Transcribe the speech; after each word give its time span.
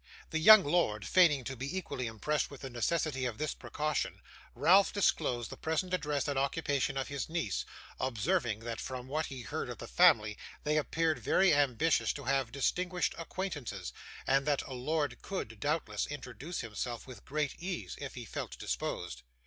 The 0.31 0.39
young 0.39 0.63
lord, 0.63 1.05
feigning 1.05 1.43
to 1.43 1.55
be 1.55 1.77
equally 1.77 2.07
impressed 2.07 2.49
with 2.49 2.61
the 2.61 2.71
necessity 2.71 3.25
of 3.25 3.37
this 3.37 3.53
precaution, 3.53 4.19
Ralph 4.55 4.91
disclosed 4.91 5.51
the 5.51 5.57
present 5.57 5.93
address 5.93 6.27
and 6.27 6.39
occupation 6.39 6.97
of 6.97 7.09
his 7.09 7.29
niece, 7.29 7.65
observing 7.99 8.61
that 8.61 8.81
from 8.81 9.07
what 9.07 9.27
he 9.27 9.43
heard 9.43 9.69
of 9.69 9.77
the 9.77 9.85
family 9.87 10.39
they 10.63 10.75
appeared 10.77 11.19
very 11.19 11.53
ambitious 11.53 12.13
to 12.13 12.23
have 12.23 12.51
distinguished 12.51 13.13
acquaintances, 13.19 13.93
and 14.25 14.47
that 14.47 14.63
a 14.63 14.73
lord 14.73 15.21
could, 15.21 15.59
doubtless, 15.59 16.07
introduce 16.07 16.61
himself 16.61 17.05
with 17.05 17.23
great 17.23 17.53
ease, 17.59 17.93
if 17.99 18.15
he 18.15 18.25
felt 18.25 18.57
disposed. 18.57 19.21